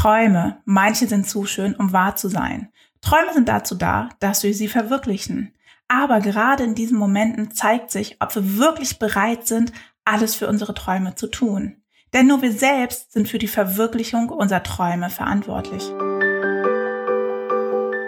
[0.00, 2.72] Träume, manche sind zu schön, um wahr zu sein.
[3.02, 5.54] Träume sind dazu da, dass wir sie verwirklichen.
[5.88, 9.74] Aber gerade in diesen Momenten zeigt sich, ob wir wirklich bereit sind,
[10.06, 11.82] alles für unsere Träume zu tun.
[12.14, 15.86] Denn nur wir selbst sind für die Verwirklichung unserer Träume verantwortlich.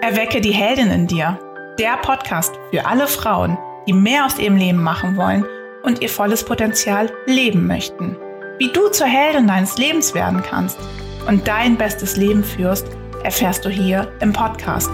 [0.00, 1.38] Erwecke die Heldin in dir.
[1.78, 5.44] Der Podcast für alle Frauen, die mehr aus ihrem Leben machen wollen
[5.82, 8.16] und ihr volles Potenzial leben möchten.
[8.56, 10.78] Wie du zur Heldin deines Lebens werden kannst
[11.26, 12.86] und dein bestes Leben führst,
[13.22, 14.90] erfährst du hier im Podcast.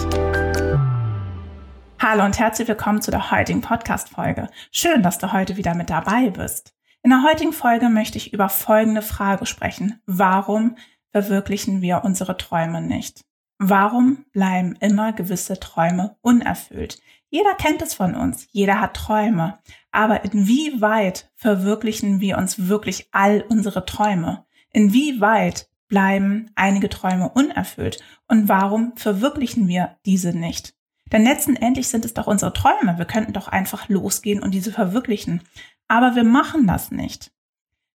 [1.99, 4.49] Hallo und herzlich willkommen zu der heutigen Podcast-Folge.
[4.71, 6.75] Schön, dass du heute wieder mit dabei bist.
[7.03, 10.03] In der heutigen Folge möchte ich über folgende Frage sprechen.
[10.07, 10.77] Warum
[11.13, 13.25] verwirklichen wir unsere Träume nicht?
[13.59, 17.01] Warum bleiben immer gewisse Träume unerfüllt?
[17.31, 19.59] Jeder kennt es von uns, jeder hat Träume.
[19.93, 24.45] Aber inwieweit verwirklichen wir uns wirklich all unsere Träume?
[24.73, 28.03] Inwieweit bleiben einige Träume unerfüllt?
[28.27, 30.75] Und warum verwirklichen wir diese nicht?
[31.13, 32.99] Denn letztendlich sind es doch unsere Träume.
[32.99, 35.43] Wir könnten doch einfach losgehen und diese verwirklichen.
[35.89, 37.33] Aber wir machen das nicht.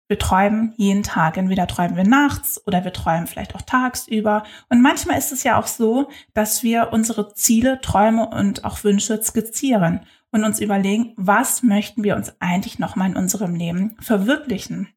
[0.07, 1.37] Wir träumen jeden Tag.
[1.37, 4.43] Entweder träumen wir nachts oder wir träumen vielleicht auch tagsüber.
[4.69, 9.21] Und manchmal ist es ja auch so, dass wir unsere Ziele, Träume und auch Wünsche
[9.23, 10.01] skizzieren
[10.31, 14.89] und uns überlegen, was möchten wir uns eigentlich nochmal in unserem Leben verwirklichen.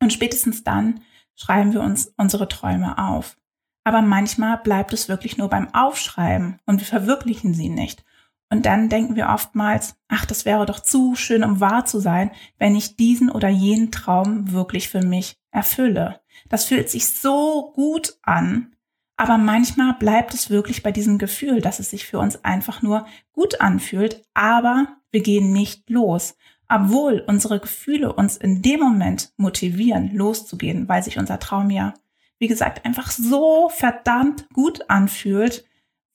[0.00, 1.00] Und spätestens dann
[1.36, 3.36] schreiben wir uns unsere Träume auf.
[3.84, 8.04] Aber manchmal bleibt es wirklich nur beim Aufschreiben und wir verwirklichen sie nicht.
[8.48, 12.30] Und dann denken wir oftmals, ach, das wäre doch zu schön, um wahr zu sein,
[12.58, 16.20] wenn ich diesen oder jenen Traum wirklich für mich erfülle.
[16.48, 18.74] Das fühlt sich so gut an,
[19.16, 23.06] aber manchmal bleibt es wirklich bei diesem Gefühl, dass es sich für uns einfach nur
[23.32, 26.36] gut anfühlt, aber wir gehen nicht los.
[26.68, 31.94] Obwohl unsere Gefühle uns in dem Moment motivieren, loszugehen, weil sich unser Traum ja,
[32.38, 35.64] wie gesagt, einfach so verdammt gut anfühlt,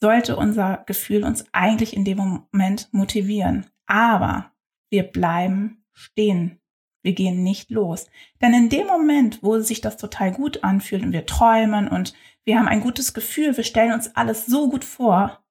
[0.01, 3.67] sollte unser Gefühl uns eigentlich in dem Moment motivieren.
[3.85, 4.51] Aber
[4.89, 6.59] wir bleiben stehen.
[7.03, 8.07] Wir gehen nicht los.
[8.41, 12.13] Denn in dem Moment, wo sich das total gut anfühlt und wir träumen und
[12.43, 15.43] wir haben ein gutes Gefühl, wir stellen uns alles so gut vor,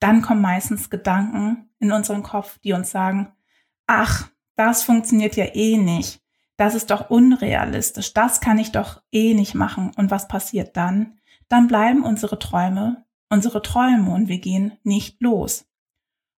[0.00, 3.32] dann kommen meistens Gedanken in unseren Kopf, die uns sagen,
[3.86, 6.22] ach, das funktioniert ja eh nicht.
[6.56, 8.14] Das ist doch unrealistisch.
[8.14, 9.92] Das kann ich doch eh nicht machen.
[9.96, 11.18] Und was passiert dann?
[11.48, 15.68] Dann bleiben unsere Träume unsere Träume und wir gehen nicht los.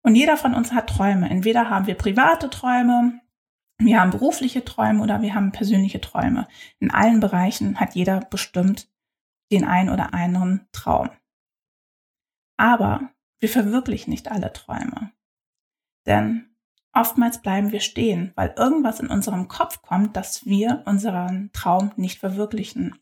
[0.04, 1.30] Und jeder von uns hat Träume.
[1.30, 3.20] Entweder haben wir private Träume,
[3.80, 6.48] wir haben berufliche Träume oder wir haben persönliche Träume.
[6.80, 8.90] In allen Bereichen hat jeder bestimmt
[9.52, 11.10] den ein oder anderen Traum.
[12.58, 15.12] Aber wir verwirklichen nicht alle Träume.
[16.08, 16.57] Denn
[16.94, 22.20] oftmals bleiben wir stehen, weil irgendwas in unserem Kopf kommt, dass wir unseren Traum nicht
[22.20, 22.96] verwirklichen.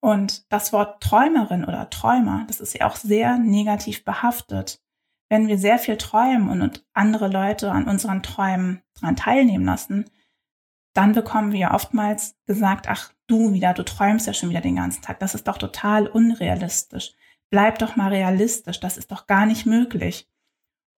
[0.00, 4.82] Und das Wort Träumerin oder Träumer, das ist ja auch sehr negativ behaftet.
[5.28, 10.10] Wenn wir sehr viel träumen und andere Leute an unseren Träumen daran teilnehmen lassen,
[10.94, 15.02] dann bekommen wir oftmals gesagt, ach du wieder, du träumst ja schon wieder den ganzen
[15.02, 15.20] Tag.
[15.20, 17.14] Das ist doch total unrealistisch.
[17.50, 18.80] Bleib doch mal realistisch.
[18.80, 20.28] Das ist doch gar nicht möglich.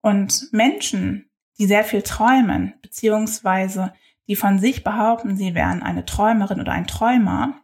[0.00, 1.30] Und Menschen,
[1.62, 3.92] die sehr viel träumen, beziehungsweise
[4.26, 7.54] die von sich behaupten, sie wären eine Träumerin oder ein Träumer,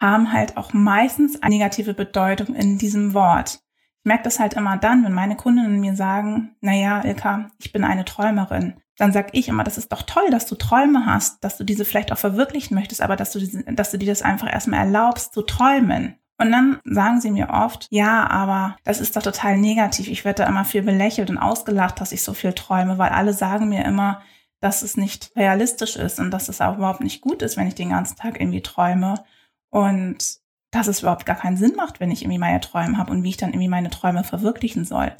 [0.00, 3.60] haben halt auch meistens eine negative Bedeutung in diesem Wort.
[3.98, 7.84] Ich merke das halt immer dann, wenn meine Kundinnen mir sagen, naja, Ilka, ich bin
[7.84, 8.80] eine Träumerin.
[8.96, 11.84] Dann sag ich immer, das ist doch toll, dass du Träume hast, dass du diese
[11.84, 13.40] vielleicht auch verwirklichen möchtest, aber dass du,
[13.74, 16.18] dass du dir das einfach erstmal erlaubst zu träumen.
[16.38, 20.08] Und dann sagen sie mir oft, ja, aber das ist doch total negativ.
[20.08, 23.32] Ich werde da immer viel belächelt und ausgelacht, dass ich so viel träume, weil alle
[23.32, 24.20] sagen mir immer,
[24.60, 27.74] dass es nicht realistisch ist und dass es auch überhaupt nicht gut ist, wenn ich
[27.74, 29.24] den ganzen Tag irgendwie träume
[29.70, 30.38] und
[30.70, 33.30] dass es überhaupt gar keinen Sinn macht, wenn ich irgendwie meine Träume habe und wie
[33.30, 35.12] ich dann irgendwie meine Träume verwirklichen soll.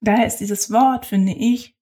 [0.00, 1.76] Daher ist dieses Wort, finde ich,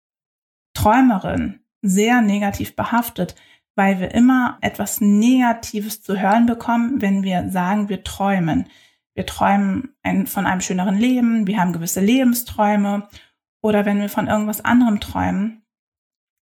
[0.74, 3.34] Träumerin sehr negativ behaftet,
[3.78, 8.68] weil wir immer etwas Negatives zu hören bekommen, wenn wir sagen, wir träumen.
[9.14, 13.08] Wir träumen ein, von einem schöneren Leben, wir haben gewisse Lebensträume
[13.62, 15.62] oder wenn wir von irgendwas anderem träumen,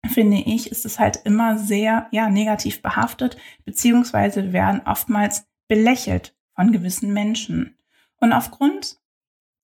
[0.09, 3.37] finde ich, ist es halt immer sehr ja, negativ behaftet,
[3.67, 7.77] beziehungsweise werden oftmals belächelt von gewissen Menschen.
[8.17, 8.99] Und aufgrund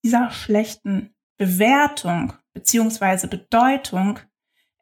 [0.05, 4.19] dieser schlechten Bewertung beziehungsweise Bedeutung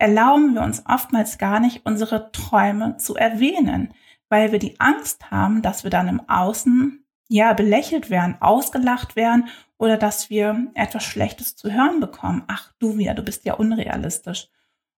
[0.01, 3.93] erlauben wir uns oftmals gar nicht, unsere Träume zu erwähnen,
[4.29, 9.47] weil wir die Angst haben, dass wir dann im Außen ja belächelt werden, ausgelacht werden
[9.77, 12.43] oder dass wir etwas Schlechtes zu hören bekommen.
[12.47, 14.49] Ach du wieder, du bist ja unrealistisch.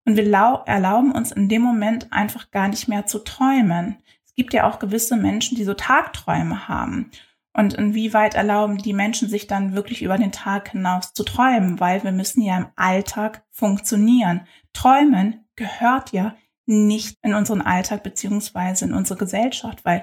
[0.05, 0.25] Und wir
[0.67, 3.97] erlauben uns in dem Moment einfach gar nicht mehr zu träumen.
[4.25, 7.11] Es gibt ja auch gewisse Menschen, die so Tagträume haben.
[7.55, 12.03] Und inwieweit erlauben die Menschen sich dann wirklich über den Tag hinaus zu träumen, weil
[12.03, 14.47] wir müssen ja im Alltag funktionieren.
[14.73, 16.37] Träumen gehört ja
[16.67, 20.01] nicht in unseren Alltag beziehungsweise in unsere Gesellschaft, weil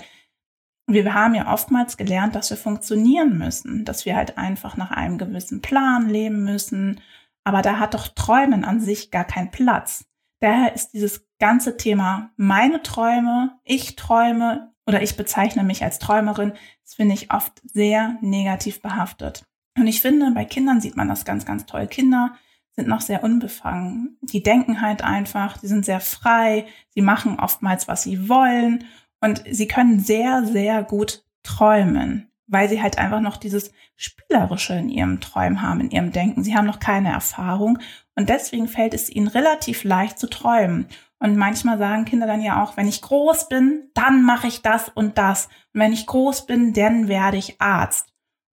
[0.88, 5.18] wir haben ja oftmals gelernt, dass wir funktionieren müssen, dass wir halt einfach nach einem
[5.18, 7.00] gewissen Plan leben müssen.
[7.44, 10.06] Aber da hat doch Träumen an sich gar keinen Platz.
[10.39, 16.54] Daher ist dieses ganze Thema meine Träume, ich träume oder ich bezeichne mich als Träumerin,
[16.83, 19.44] das finde ich oft sehr negativ behaftet.
[19.77, 21.88] Und ich finde, bei Kindern sieht man das ganz, ganz toll.
[21.88, 22.36] Kinder
[22.79, 24.17] sind noch sehr unbefangen.
[24.21, 28.85] Die denken halt einfach, die sind sehr frei, sie machen oftmals, was sie wollen
[29.19, 34.87] und sie können sehr, sehr gut träumen, weil sie halt einfach noch dieses Spielerische in
[34.87, 36.43] ihrem Träumen haben, in ihrem Denken.
[36.43, 37.79] Sie haben noch keine Erfahrung
[38.15, 40.87] und deswegen fällt es ihnen relativ leicht zu träumen.
[41.19, 44.87] Und manchmal sagen Kinder dann ja auch, wenn ich groß bin, dann mache ich das
[44.87, 45.47] und das.
[45.73, 48.08] Und wenn ich groß bin, dann werde ich Arzt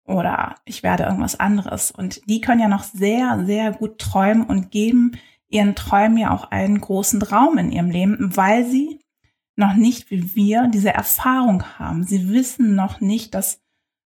[0.07, 1.91] oder ich werde irgendwas anderes.
[1.91, 5.13] Und die können ja noch sehr, sehr gut träumen und geben
[5.49, 9.01] ihren Träumen ja auch einen großen Raum in ihrem Leben, weil sie
[9.57, 12.05] noch nicht wie wir diese Erfahrung haben.
[12.05, 13.63] Sie wissen noch nicht, dass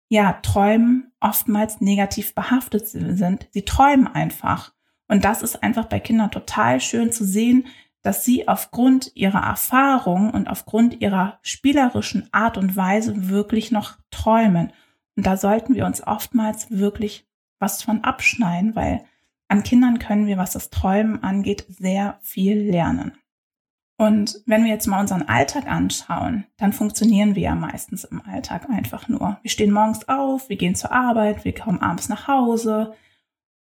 [0.09, 3.49] ja Träumen oftmals negativ behaftet sind.
[3.51, 4.73] Sie träumen einfach.
[5.09, 7.67] Und das ist einfach bei Kindern total schön zu sehen,
[8.03, 14.73] dass sie aufgrund ihrer Erfahrung und aufgrund ihrer spielerischen Art und Weise wirklich noch träumen.
[15.17, 17.27] Und da sollten wir uns oftmals wirklich
[17.59, 19.05] was von abschneiden, weil
[19.49, 23.13] an Kindern können wir, was das Träumen angeht, sehr viel lernen.
[23.99, 28.69] Und wenn wir jetzt mal unseren Alltag anschauen, dann funktionieren wir ja meistens im Alltag
[28.71, 29.39] einfach nur.
[29.43, 32.95] Wir stehen morgens auf, wir gehen zur Arbeit, wir kommen abends nach Hause.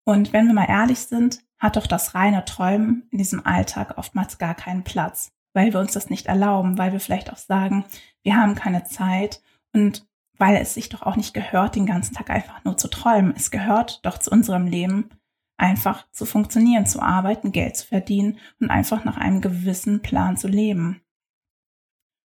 [0.05, 4.38] Und wenn wir mal ehrlich sind, hat doch das reine Träumen in diesem Alltag oftmals
[4.38, 7.84] gar keinen Platz, weil wir uns das nicht erlauben, weil wir vielleicht auch sagen,
[8.23, 9.41] wir haben keine Zeit
[9.73, 10.07] und
[10.38, 13.35] weil es sich doch auch nicht gehört, den ganzen Tag einfach nur zu träumen.
[13.37, 15.11] Es gehört doch zu unserem Leben,
[15.56, 20.49] einfach zu funktionieren, zu arbeiten, Geld zu verdienen und einfach nach einem gewissen Plan zu
[20.49, 21.02] leben.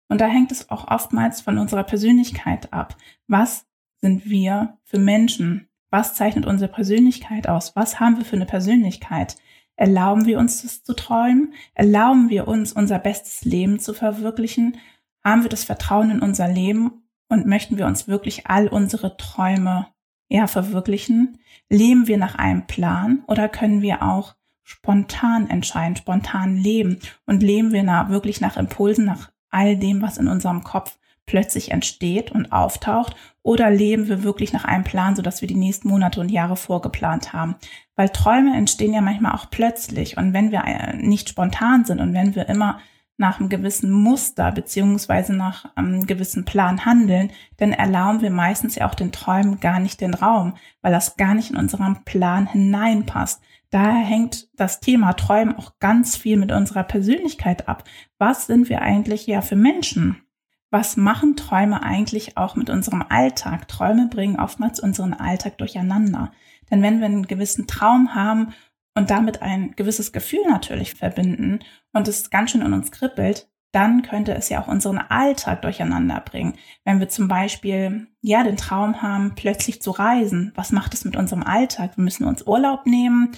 [0.09, 2.97] Und da hängt es auch oftmals von unserer Persönlichkeit ab.
[3.29, 3.67] Was
[4.03, 5.69] sind wir für Menschen?
[5.91, 7.75] Was zeichnet unsere Persönlichkeit aus?
[7.76, 9.37] Was haben wir für eine Persönlichkeit?
[9.76, 11.55] Erlauben wir uns das zu träumen?
[11.75, 14.76] Erlauben wir uns unser bestes Leben zu verwirklichen?
[15.25, 17.02] Haben wir das Vertrauen in unser Leben
[17.32, 19.87] und möchten wir uns wirklich all unsere Träume
[20.29, 21.38] ja verwirklichen?
[21.70, 27.73] Leben wir nach einem Plan oder können wir auch spontan entscheiden, spontan leben und leben
[27.73, 32.52] wir nach, wirklich nach Impulsen, nach all dem, was in unserem Kopf plötzlich entsteht und
[32.52, 36.56] auftaucht oder leben wir wirklich nach einem Plan, sodass wir die nächsten Monate und Jahre
[36.56, 37.56] vorgeplant haben?
[37.96, 42.12] Weil Träume entstehen ja manchmal auch plötzlich und wenn wir äh, nicht spontan sind und
[42.12, 42.79] wenn wir immer
[43.17, 48.88] nach einem gewissen Muster beziehungsweise nach einem gewissen Plan handeln, dann erlauben wir meistens ja
[48.88, 53.43] auch den Träumen gar nicht den Raum, weil das gar nicht in unseren Plan hineinpasst.
[53.70, 57.85] Daher hängt das Thema Träumen auch ganz viel mit unserer Persönlichkeit ab.
[58.19, 60.23] Was sind wir eigentlich ja für Menschen?
[60.73, 63.69] was machen Träume eigentlich auch mit unserem Alltag?
[63.69, 66.32] Träume bringen oftmals unseren Alltag durcheinander.
[66.70, 68.55] Denn wenn wir einen gewissen Traum haben
[68.94, 71.61] und damit ein gewisses Gefühl natürlich verbinden
[71.93, 76.21] und es ganz schön in uns kribbelt, dann könnte es ja auch unseren Alltag durcheinander
[76.21, 76.55] bringen.
[76.85, 81.17] Wenn wir zum Beispiel, ja, den Traum haben, plötzlich zu reisen, was macht es mit
[81.17, 81.96] unserem Alltag?
[81.96, 83.32] Wir müssen uns Urlaub nehmen.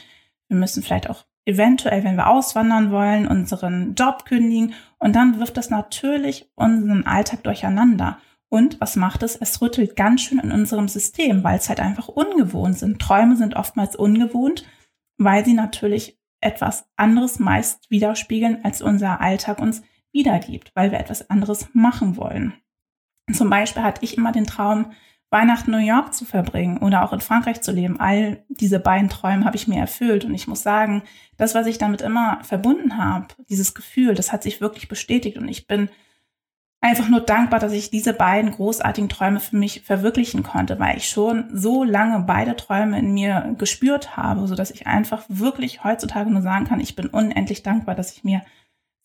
[0.48, 5.56] Wir müssen vielleicht auch eventuell, wenn wir auswandern wollen, unseren Job kündigen und dann wirft
[5.56, 8.18] das natürlich unseren Alltag durcheinander.
[8.48, 9.36] Und was macht es?
[9.36, 13.00] Es rüttelt ganz schön in unserem System, weil es halt einfach ungewohnt sind.
[13.00, 14.64] Träume sind oftmals ungewohnt,
[15.18, 21.30] weil sie natürlich etwas anderes meist widerspiegeln, als unser Alltag uns wiedergibt, weil wir etwas
[21.30, 22.54] anderes machen wollen.
[23.32, 24.92] Zum Beispiel hatte ich immer den Traum,
[25.30, 27.98] Weihnachten New York zu verbringen oder auch in Frankreich zu leben.
[27.98, 30.24] All diese beiden Träume habe ich mir erfüllt.
[30.24, 31.02] Und ich muss sagen,
[31.36, 35.36] das, was ich damit immer verbunden habe, dieses Gefühl, das hat sich wirklich bestätigt.
[35.36, 35.88] Und ich bin
[36.84, 41.08] einfach nur dankbar, dass ich diese beiden großartigen Träume für mich verwirklichen konnte, weil ich
[41.08, 46.30] schon so lange beide Träume in mir gespürt habe, so dass ich einfach wirklich heutzutage
[46.30, 48.44] nur sagen kann, ich bin unendlich dankbar, dass ich mir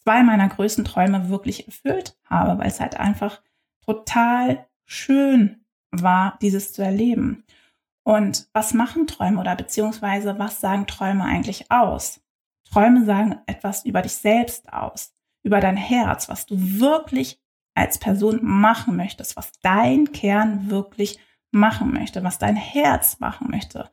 [0.03, 3.41] zwei meiner größten Träume wirklich erfüllt habe, weil es halt einfach
[3.85, 7.45] total schön war, dieses zu erleben.
[8.03, 12.19] Und was machen Träume oder beziehungsweise was sagen Träume eigentlich aus?
[12.69, 17.39] Träume sagen etwas über dich selbst aus, über dein Herz, was du wirklich
[17.75, 21.19] als Person machen möchtest, was dein Kern wirklich
[21.51, 23.89] machen möchte, was dein Herz machen möchte.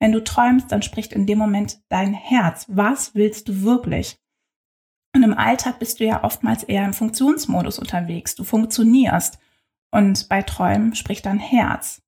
[0.00, 2.66] Wenn du träumst, dann spricht in dem Moment dein Herz.
[2.68, 4.18] Was willst du wirklich?
[5.14, 8.34] Und im Alltag bist du ja oftmals eher im Funktionsmodus unterwegs.
[8.34, 9.38] Du funktionierst.
[9.90, 12.02] Und bei Träumen spricht dann Herz.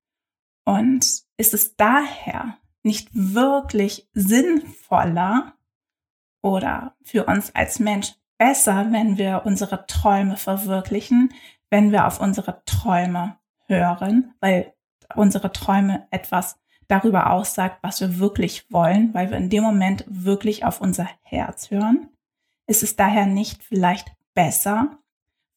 [0.64, 5.54] Und ist es daher nicht wirklich sinnvoller
[6.42, 11.34] oder für uns als Mensch besser, wenn wir unsere Träume verwirklichen,
[11.68, 14.72] wenn wir auf unsere Träume hören, weil
[15.14, 20.64] unsere Träume etwas darüber aussagt, was wir wirklich wollen, weil wir in dem Moment wirklich
[20.64, 22.08] auf unser Herz hören.
[22.66, 24.98] Ist es daher nicht vielleicht besser,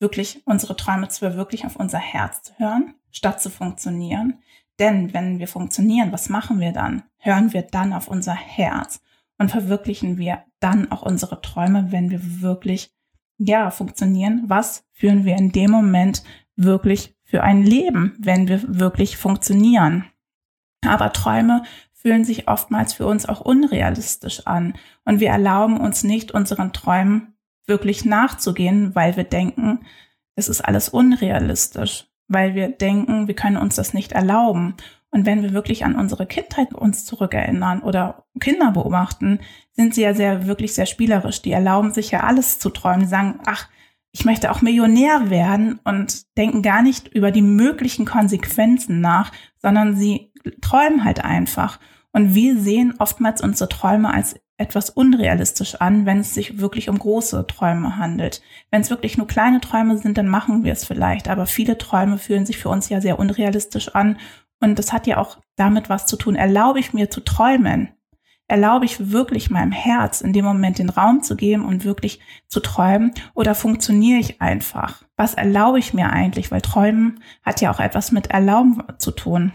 [0.01, 4.39] wirklich unsere Träume zu verwirklichen, auf unser Herz zu hören, statt zu funktionieren?
[4.77, 7.03] Denn wenn wir funktionieren, was machen wir dann?
[7.17, 9.01] Hören wir dann auf unser Herz
[9.37, 12.93] und verwirklichen wir dann auch unsere Träume, wenn wir wirklich,
[13.37, 14.43] ja, funktionieren?
[14.47, 16.23] Was führen wir in dem Moment
[16.55, 20.05] wirklich für ein Leben, wenn wir wirklich funktionieren?
[20.85, 24.73] Aber Träume fühlen sich oftmals für uns auch unrealistisch an
[25.05, 27.33] und wir erlauben uns nicht, unseren Träumen
[27.65, 29.85] wirklich nachzugehen, weil wir denken,
[30.35, 34.75] es ist alles unrealistisch, weil wir denken, wir können uns das nicht erlauben.
[35.13, 39.39] Und wenn wir wirklich an unsere Kindheit uns zurückerinnern oder Kinder beobachten,
[39.71, 41.43] sind sie ja sehr, wirklich sehr spielerisch.
[41.43, 43.01] Die erlauben sich ja alles zu träumen.
[43.01, 43.69] Die sagen, ach,
[44.11, 49.95] ich möchte auch Millionär werden und denken gar nicht über die möglichen Konsequenzen nach, sondern
[49.95, 51.79] sie träumen halt einfach.
[52.11, 56.99] Und wir sehen oftmals unsere Träume als etwas unrealistisch an, wenn es sich wirklich um
[56.99, 58.41] große Träume handelt.
[58.71, 61.27] Wenn es wirklich nur kleine Träume sind, dann machen wir es vielleicht.
[61.27, 64.17] Aber viele Träume fühlen sich für uns ja sehr unrealistisch an.
[64.63, 66.35] Und das hat ja auch damit was zu tun.
[66.35, 67.89] Erlaube ich mir zu träumen?
[68.47, 72.61] Erlaube ich wirklich meinem Herz in dem Moment den Raum zu geben und wirklich zu
[72.61, 73.11] träumen?
[73.33, 75.03] Oder funktioniere ich einfach?
[75.17, 76.49] Was erlaube ich mir eigentlich?
[76.49, 79.51] Weil Träumen hat ja auch etwas mit Erlauben zu tun.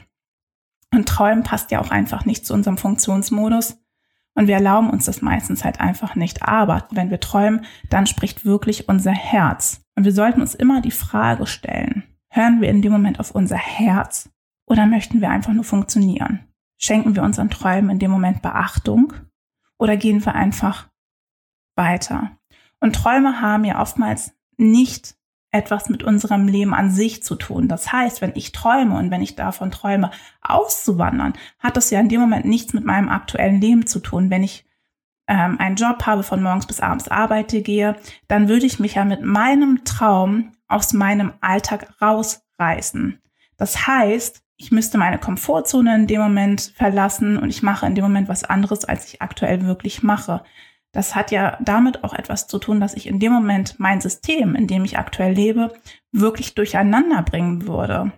[0.92, 3.78] Und Träumen passt ja auch einfach nicht zu unserem Funktionsmodus.
[4.34, 6.42] Und wir erlauben uns das meistens halt einfach nicht.
[6.42, 9.80] Aber wenn wir träumen, dann spricht wirklich unser Herz.
[9.96, 13.56] Und wir sollten uns immer die Frage stellen, hören wir in dem Moment auf unser
[13.56, 14.28] Herz
[14.68, 16.40] oder möchten wir einfach nur funktionieren?
[16.78, 19.12] Schenken wir unseren Träumen in dem Moment Beachtung
[19.78, 20.88] oder gehen wir einfach
[21.74, 22.38] weiter?
[22.80, 25.16] Und Träume haben ja oftmals nicht
[25.50, 27.68] etwas mit unserem Leben an sich zu tun.
[27.68, 30.10] Das heißt, wenn ich träume und wenn ich davon träume,
[30.42, 34.30] auszuwandern, hat das ja in dem Moment nichts mit meinem aktuellen Leben zu tun.
[34.30, 34.66] Wenn ich
[35.26, 37.96] ähm, einen Job habe, von morgens bis abends arbeite, gehe,
[38.28, 43.18] dann würde ich mich ja mit meinem Traum aus meinem Alltag rausreißen.
[43.56, 48.02] Das heißt, ich müsste meine Komfortzone in dem Moment verlassen und ich mache in dem
[48.02, 50.42] Moment was anderes, als ich aktuell wirklich mache.
[50.92, 54.56] Das hat ja damit auch etwas zu tun, dass ich in dem Moment mein System,
[54.56, 55.72] in dem ich aktuell lebe,
[56.10, 58.12] wirklich durcheinander bringen würde,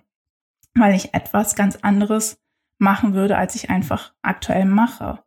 [0.75, 2.41] weil ich etwas ganz anderes
[2.79, 5.23] machen würde, als ich einfach aktuell mache.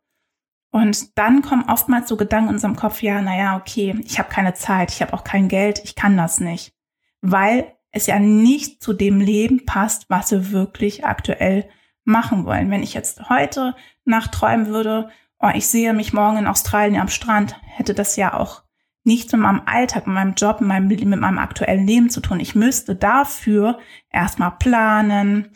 [0.72, 4.54] Und dann kommen oftmals so Gedanken in unserem Kopf, ja, naja, okay, ich habe keine
[4.54, 6.74] Zeit, ich habe auch kein Geld, ich kann das nicht,
[7.20, 11.68] weil es ja nicht zu dem Leben passt, was wir wirklich aktuell
[12.04, 12.70] machen wollen.
[12.70, 13.74] Wenn ich jetzt heute
[14.04, 15.08] nachträumen würde,
[15.38, 18.64] oh, ich sehe mich morgen in Australien am Strand, hätte das ja auch
[19.04, 22.40] nichts mit meinem Alltag, mit meinem Job, mit meinem, mit meinem aktuellen Leben zu tun.
[22.40, 23.78] Ich müsste dafür
[24.10, 25.50] erstmal planen,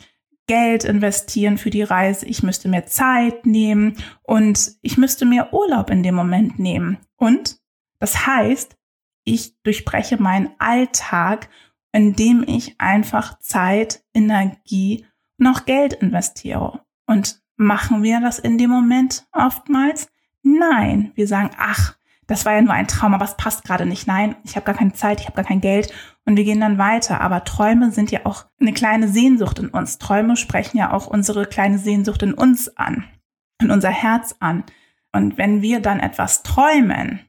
[0.47, 5.89] Geld investieren für die Reise, ich müsste mir Zeit nehmen und ich müsste mir Urlaub
[5.89, 6.97] in dem Moment nehmen.
[7.17, 7.59] Und
[7.99, 8.77] das heißt,
[9.25, 11.49] ich durchbreche meinen Alltag,
[11.91, 15.05] indem ich einfach Zeit, Energie
[15.37, 16.81] und auch Geld investiere.
[17.05, 20.07] Und Machen wir das in dem Moment oftmals?
[20.43, 24.07] Nein, wir sagen, ach, das war ja nur ein Traum, aber es passt gerade nicht.
[24.07, 25.93] Nein, ich habe gar keine Zeit, ich habe gar kein Geld
[26.23, 27.19] und wir gehen dann weiter.
[27.19, 29.97] Aber Träume sind ja auch eine kleine Sehnsucht in uns.
[29.97, 33.03] Träume sprechen ja auch unsere kleine Sehnsucht in uns an,
[33.61, 34.63] in unser Herz an.
[35.11, 37.19] Und wenn wir dann etwas träumen,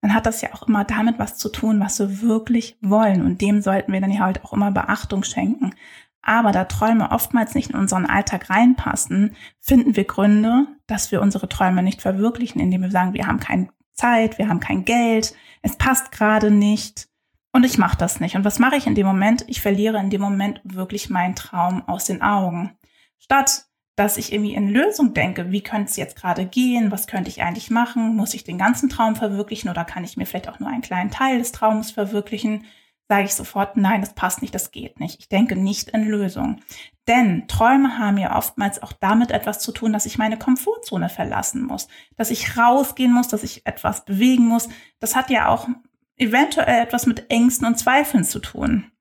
[0.00, 3.24] dann hat das ja auch immer damit was zu tun, was wir wirklich wollen.
[3.24, 5.74] Und dem sollten wir dann ja halt auch immer Beachtung schenken.
[6.22, 11.48] Aber da Träume oftmals nicht in unseren Alltag reinpassen, finden wir Gründe, dass wir unsere
[11.48, 15.76] Träume nicht verwirklichen, indem wir sagen, wir haben keine Zeit, wir haben kein Geld, es
[15.76, 17.08] passt gerade nicht
[17.52, 18.36] und ich mache das nicht.
[18.36, 19.44] Und was mache ich in dem Moment?
[19.48, 22.76] Ich verliere in dem Moment wirklich meinen Traum aus den Augen.
[23.18, 23.67] Statt
[23.98, 27.42] dass ich irgendwie in Lösung denke, wie könnte es jetzt gerade gehen, was könnte ich
[27.42, 30.68] eigentlich machen, muss ich den ganzen Traum verwirklichen oder kann ich mir vielleicht auch nur
[30.68, 32.64] einen kleinen Teil des Traums verwirklichen,
[33.08, 35.18] sage ich sofort, nein, das passt nicht, das geht nicht.
[35.18, 36.60] Ich denke nicht in Lösungen.
[37.08, 41.64] Denn Träume haben ja oftmals auch damit etwas zu tun, dass ich meine Komfortzone verlassen
[41.64, 44.68] muss, dass ich rausgehen muss, dass ich etwas bewegen muss.
[45.00, 45.68] Das hat ja auch
[46.16, 48.92] eventuell etwas mit Ängsten und Zweifeln zu tun.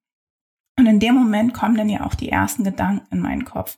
[0.79, 3.77] Und in dem Moment kommen dann ja auch die ersten Gedanken in meinen Kopf.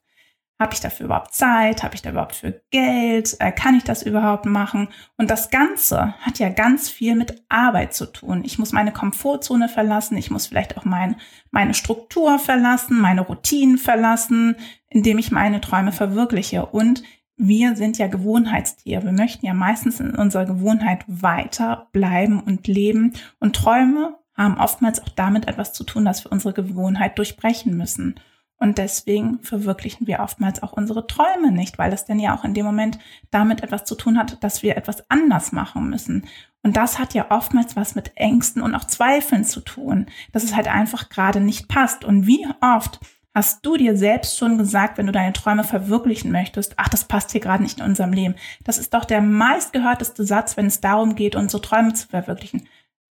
[0.62, 1.84] Habe ich dafür überhaupt Zeit?
[1.84, 3.38] Habe ich da überhaupt für Geld?
[3.40, 4.90] Äh, kann ich das überhaupt machen?
[5.16, 8.44] Und das Ganze hat ja ganz viel mit Arbeit zu tun.
[8.44, 10.18] Ich muss meine Komfortzone verlassen.
[10.18, 11.16] Ich muss vielleicht auch mein,
[11.52, 14.58] meine Struktur verlassen, meine Routinen verlassen,
[14.90, 16.66] indem ich meine Träume verwirkliche.
[16.66, 17.04] Und
[17.38, 19.06] wir sind ja Gewohnheitstiere.
[19.06, 23.14] Wir möchten ja meistens in unserer Gewohnheit weiter bleiben und leben.
[23.40, 28.20] Und Träume haben oftmals auch damit etwas zu tun, dass wir unsere Gewohnheit durchbrechen müssen.
[28.60, 32.54] Und deswegen verwirklichen wir oftmals auch unsere Träume nicht, weil es denn ja auch in
[32.54, 33.00] dem Moment
[33.32, 36.28] damit etwas zu tun hat, dass wir etwas anders machen müssen.
[36.62, 40.56] Und das hat ja oftmals was mit Ängsten und auch Zweifeln zu tun, dass es
[40.56, 42.04] halt einfach gerade nicht passt.
[42.04, 43.00] Und wie oft
[43.34, 47.32] hast du dir selbst schon gesagt, wenn du deine Träume verwirklichen möchtest, ach, das passt
[47.32, 48.36] hier gerade nicht in unserem Leben.
[48.66, 52.68] Das ist doch der meistgehörteste Satz, wenn es darum geht, unsere Träume zu verwirklichen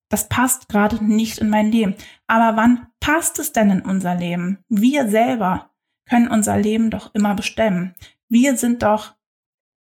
[0.08, 1.94] das passt gerade nicht in mein Leben.
[2.26, 4.58] Aber wann passt es denn in unser Leben?
[4.68, 5.70] Wir selber
[6.08, 7.94] können unser Leben doch immer bestimmen.
[8.28, 9.14] Wir sind doch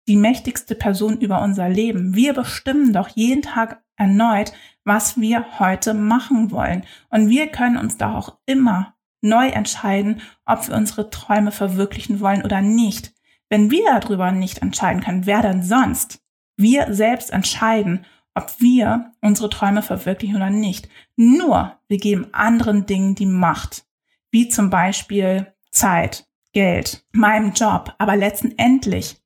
[0.09, 2.15] die mächtigste Person über unser Leben.
[2.15, 4.53] Wir bestimmen doch jeden Tag erneut,
[4.85, 6.85] was wir heute machen wollen.
[7.11, 12.43] Und wir können uns doch auch immer neu entscheiden, ob wir unsere Träume verwirklichen wollen
[12.43, 13.13] oder nicht.
[13.49, 16.21] Wenn wir darüber nicht entscheiden können, wer denn sonst?
[16.57, 18.05] Wir selbst entscheiden
[18.39, 20.89] ob wir unsere Träume verwirklichen oder nicht.
[21.17, 23.85] Nur wir geben anderen Dingen die Macht,
[24.31, 27.95] wie zum Beispiel Zeit, Geld, meinem Job.
[27.99, 29.17] Aber letztendlich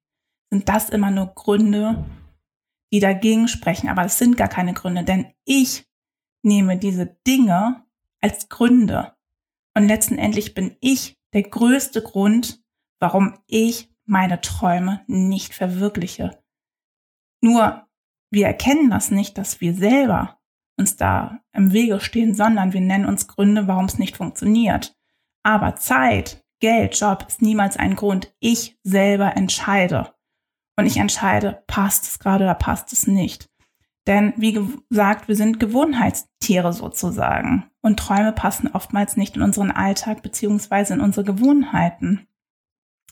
[0.50, 2.04] sind das immer nur Gründe,
[2.92, 3.88] die dagegen sprechen.
[3.88, 5.86] Aber es sind gar keine Gründe, denn ich
[6.42, 7.84] nehme diese Dinge
[8.20, 9.12] als Gründe.
[9.74, 12.62] Und letztendlich bin ich der größte Grund,
[12.98, 16.42] warum ich meine Träume nicht verwirkliche.
[17.40, 17.86] Nur
[18.32, 20.38] wir erkennen das nicht, dass wir selber
[20.78, 24.96] uns da im Wege stehen, sondern wir nennen uns Gründe, warum es nicht funktioniert.
[25.42, 28.34] Aber Zeit, Geld, Job ist niemals ein Grund.
[28.40, 30.14] Ich selber entscheide.
[30.76, 33.50] Und ich entscheide, passt es gerade oder passt es nicht.
[34.06, 37.70] Denn wie gesagt, wir sind Gewohnheitstiere sozusagen.
[37.82, 42.26] Und Träume passen oftmals nicht in unseren Alltag beziehungsweise in unsere Gewohnheiten.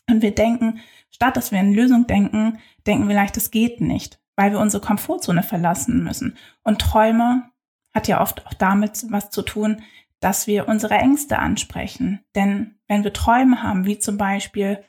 [0.09, 4.20] Und wir denken, statt dass wir in Lösung denken, denken wir leicht, es geht nicht
[4.41, 6.39] weil wir unsere Komfortzone verlassen müssen.
[6.63, 7.51] Und Träume
[7.93, 9.83] hat ja oft auch damit was zu tun,
[10.19, 12.25] dass wir unsere Ängste ansprechen.
[12.35, 14.83] Denn wenn wir Träume haben, wie zum Beispiel,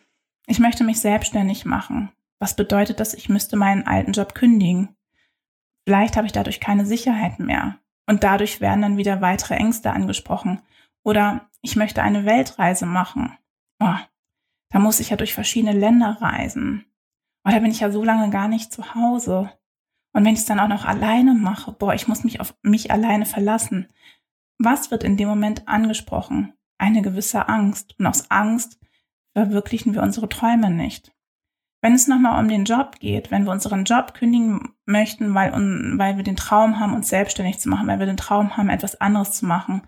[0.48, 4.96] ich möchte mich selbstständig machen, was bedeutet das, ich müsste meinen alten Job kündigen?
[5.86, 7.76] Vielleicht habe ich dadurch keine Sicherheit mehr.
[8.08, 10.62] Und dadurch werden dann wieder weitere Ängste angesprochen.
[11.04, 13.38] Oder ich möchte eine Weltreise machen.
[13.82, 13.98] Oh,
[14.70, 16.86] da muss ich ja durch verschiedene Länder reisen.
[17.44, 19.52] Oh, da bin ich ja so lange gar nicht zu Hause.
[20.14, 22.92] Und wenn ich es dann auch noch alleine mache, boah, ich muss mich auf mich
[22.92, 23.88] alleine verlassen.
[24.58, 26.54] Was wird in dem Moment angesprochen?
[26.78, 27.96] Eine gewisse Angst.
[27.98, 28.80] Und aus Angst
[29.34, 31.14] verwirklichen wir unsere Träume nicht.
[31.82, 36.18] Wenn es nochmal um den Job geht, wenn wir unseren Job kündigen möchten, weil, weil
[36.18, 39.32] wir den Traum haben, uns selbstständig zu machen, weil wir den Traum haben, etwas anderes
[39.32, 39.82] zu machen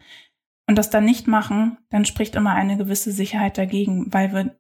[0.67, 4.57] und das dann nicht machen, dann spricht immer eine gewisse Sicherheit dagegen, weil wir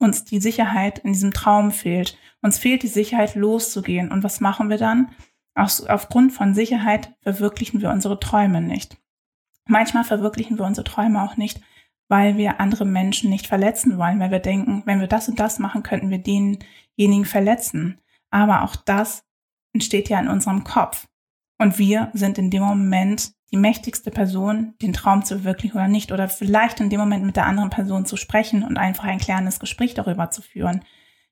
[0.00, 2.18] uns die Sicherheit in diesem Traum fehlt.
[2.42, 4.10] Uns fehlt die Sicherheit, loszugehen.
[4.10, 5.10] Und was machen wir dann?
[5.54, 8.98] Aus, aufgrund von Sicherheit verwirklichen wir unsere Träume nicht.
[9.66, 11.60] Manchmal verwirklichen wir unsere Träume auch nicht,
[12.08, 15.58] weil wir andere Menschen nicht verletzen wollen, weil wir denken, wenn wir das und das
[15.58, 18.00] machen, könnten wir denjenigen verletzen.
[18.30, 19.24] Aber auch das
[19.72, 21.06] entsteht ja in unserem Kopf.
[21.58, 26.10] Und wir sind in dem Moment die mächtigste Person, den Traum zu verwirklichen oder nicht.
[26.10, 29.60] Oder vielleicht in dem Moment mit der anderen Person zu sprechen und einfach ein klärendes
[29.60, 30.84] Gespräch darüber zu führen.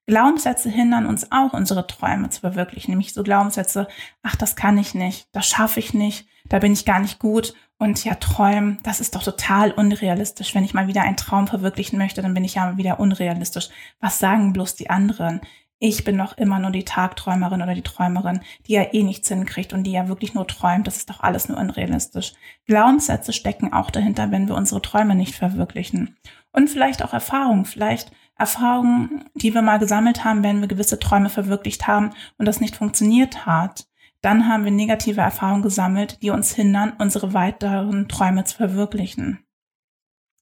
[0.07, 2.91] Glaubenssätze hindern uns auch, unsere Träume zu verwirklichen.
[2.91, 3.89] Nämlich so Glaubenssätze,
[4.23, 7.55] ach, das kann ich nicht, das schaffe ich nicht, da bin ich gar nicht gut.
[7.79, 10.55] Und ja, träumen, das ist doch total unrealistisch.
[10.55, 13.71] Wenn ich mal wieder einen Traum verwirklichen möchte, dann bin ich ja wieder unrealistisch.
[14.01, 15.41] Was sagen bloß die anderen?
[15.83, 19.73] ich bin doch immer nur die Tagträumerin oder die Träumerin, die ja eh nichts hinkriegt
[19.73, 20.87] und die ja wirklich nur träumt.
[20.87, 22.35] Das ist doch alles nur unrealistisch.
[22.67, 26.17] Glaubenssätze stecken auch dahinter, wenn wir unsere Träume nicht verwirklichen.
[26.53, 31.29] Und vielleicht auch Erfahrungen, vielleicht Erfahrungen, die wir mal gesammelt haben, wenn wir gewisse Träume
[31.29, 33.87] verwirklicht haben und das nicht funktioniert hat.
[34.23, 39.45] Dann haben wir negative Erfahrungen gesammelt, die uns hindern, unsere weiteren Träume zu verwirklichen.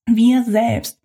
[0.07, 1.03] Wir selbst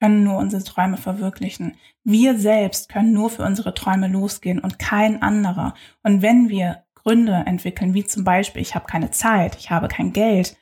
[0.00, 1.76] können nur unsere Träume verwirklichen.
[2.02, 5.74] Wir selbst können nur für unsere Träume losgehen und kein anderer.
[6.02, 10.12] Und wenn wir Gründe entwickeln, wie zum Beispiel, ich habe keine Zeit, ich habe kein
[10.12, 10.56] Geld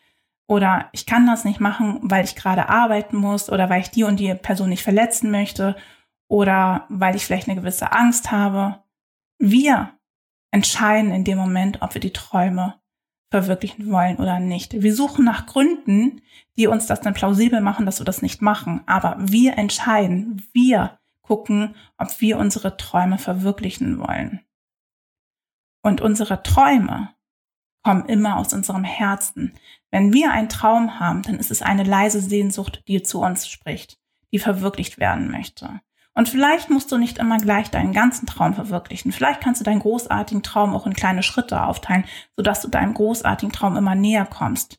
[0.50, 4.02] oder ich kann das nicht machen, weil ich gerade arbeiten muss oder weil ich die
[4.02, 5.76] und die Person nicht verletzen möchte
[6.28, 8.82] oder weil ich vielleicht eine gewisse Angst habe.
[9.38, 9.92] Wir
[10.50, 12.74] entscheiden in dem Moment, ob wir die Träume
[13.30, 14.72] verwirklichen wollen oder nicht.
[14.82, 16.20] Wir suchen nach Gründen,
[16.58, 18.82] die uns das dann plausibel machen, dass wir das nicht machen.
[18.86, 24.40] Aber wir entscheiden, wir gucken, ob wir unsere Träume verwirklichen wollen.
[25.84, 27.14] Und unsere Träume
[27.82, 29.54] kommen immer aus unserem Herzen.
[29.90, 33.98] Wenn wir einen Traum haben, dann ist es eine leise Sehnsucht, die zu uns spricht,
[34.32, 35.80] die verwirklicht werden möchte.
[36.14, 39.12] Und vielleicht musst du nicht immer gleich deinen ganzen Traum verwirklichen.
[39.12, 42.04] Vielleicht kannst du deinen großartigen Traum auch in kleine Schritte aufteilen,
[42.36, 44.78] sodass du deinem großartigen Traum immer näher kommst.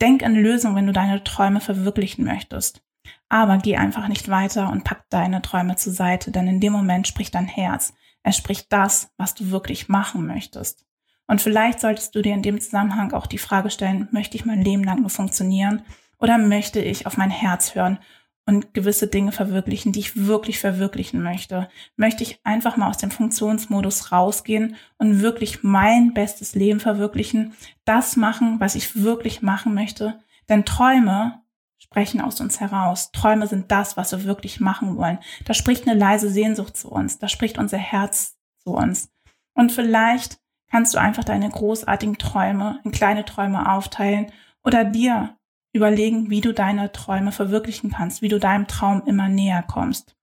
[0.00, 2.82] Denk in Lösungen, wenn du deine Träume verwirklichen möchtest.
[3.28, 7.08] Aber geh einfach nicht weiter und pack deine Träume zur Seite, denn in dem Moment
[7.08, 7.94] spricht dein Herz.
[8.22, 10.84] Es spricht das, was du wirklich machen möchtest.
[11.26, 14.62] Und vielleicht solltest du dir in dem Zusammenhang auch die Frage stellen, möchte ich mein
[14.62, 15.82] Leben lang nur funktionieren
[16.18, 17.98] oder möchte ich auf mein Herz hören
[18.46, 21.68] und gewisse Dinge verwirklichen, die ich wirklich verwirklichen möchte?
[21.96, 28.16] Möchte ich einfach mal aus dem Funktionsmodus rausgehen und wirklich mein bestes Leben verwirklichen, das
[28.16, 30.20] machen, was ich wirklich machen möchte?
[30.50, 31.40] Denn Träume
[31.78, 33.12] sprechen aus uns heraus.
[33.12, 35.18] Träume sind das, was wir wirklich machen wollen.
[35.44, 39.10] Da spricht eine leise Sehnsucht zu uns, da spricht unser Herz zu uns.
[39.54, 40.38] Und vielleicht
[40.70, 45.36] kannst du einfach deine großartigen Träume in kleine Träume aufteilen oder dir
[45.72, 50.16] überlegen, wie du deine Träume verwirklichen kannst, wie du deinem Traum immer näher kommst.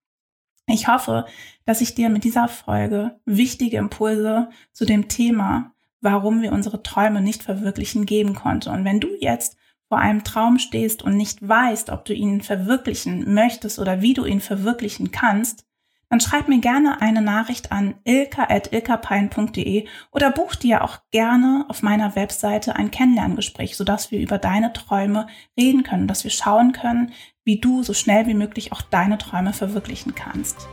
[0.66, 1.26] Ich hoffe,
[1.66, 7.20] dass ich dir mit dieser Folge wichtige Impulse zu dem Thema, warum wir unsere Träume
[7.20, 8.70] nicht verwirklichen, geben konnte.
[8.70, 9.56] Und wenn du jetzt
[9.88, 14.24] vor einem Traum stehst und nicht weißt, ob du ihn verwirklichen möchtest oder wie du
[14.24, 15.66] ihn verwirklichen kannst,
[16.12, 22.14] dann schreib mir gerne eine Nachricht an ilka.ilkapein.de oder buch dir auch gerne auf meiner
[22.16, 25.26] Webseite ein Kennenlerngespräch, sodass wir über deine Träume
[25.58, 27.12] reden können, dass wir schauen können,
[27.44, 30.68] wie du so schnell wie möglich auch deine Träume verwirklichen kannst.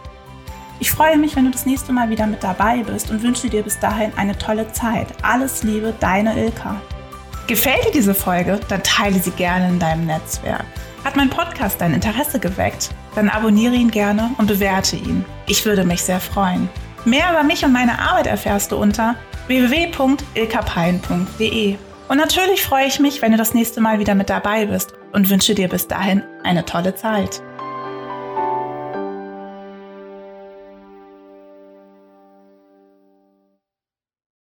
[0.82, 3.63] Ich freue mich, wenn du das nächste Mal wieder mit dabei bist und wünsche dir
[3.63, 5.08] bis dahin eine tolle Zeit.
[5.21, 6.82] Alles Liebe, deine Ilka.
[7.47, 8.60] Gefällt dir diese Folge?
[8.67, 10.65] Dann teile sie gerne in deinem Netzwerk.
[11.06, 12.89] Hat mein Podcast dein Interesse geweckt?
[13.19, 15.25] Dann abonniere ihn gerne und bewerte ihn.
[15.45, 16.69] Ich würde mich sehr freuen.
[17.03, 19.15] Mehr über mich und meine Arbeit erfährst du unter
[19.47, 21.75] www.ilkapein.de.
[22.08, 25.29] Und natürlich freue ich mich, wenn du das nächste Mal wieder mit dabei bist und
[25.29, 27.43] wünsche dir bis dahin eine tolle Zeit.